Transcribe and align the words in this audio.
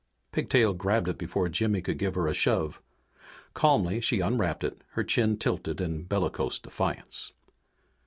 Pigtail 0.31 0.73
grabbed 0.73 1.07
it 1.09 1.19
before 1.19 1.47
Jimmy 1.47 1.79
could 1.79 1.99
give 1.99 2.15
her 2.15 2.25
a 2.25 2.33
shove. 2.33 2.81
Calmly 3.53 4.01
she 4.01 4.19
unwrapped 4.19 4.63
it, 4.63 4.83
her 4.93 5.03
chin 5.03 5.37
tilted 5.37 5.79
in 5.79 6.05
bellicose 6.05 6.57
defiance. 6.57 7.33